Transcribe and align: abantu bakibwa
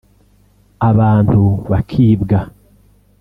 abantu 0.89 1.41
bakibwa 1.71 2.39